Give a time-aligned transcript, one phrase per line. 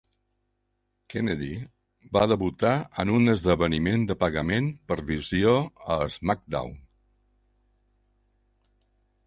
[1.13, 1.49] Kennedy
[2.17, 2.71] va debutar
[3.03, 5.55] en un esdeveniment de pagament per visió
[5.97, 6.75] a SmackDown!